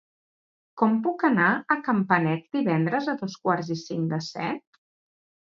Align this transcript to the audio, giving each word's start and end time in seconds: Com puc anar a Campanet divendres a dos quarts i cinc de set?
Com 0.81 0.95
puc 1.07 1.25
anar 1.29 1.49
a 1.75 1.77
Campanet 1.89 2.47
divendres 2.57 3.11
a 3.15 3.15
dos 3.21 3.37
quarts 3.45 3.71
i 3.77 3.79
cinc 3.83 4.11
de 4.17 4.21
set? 4.31 4.83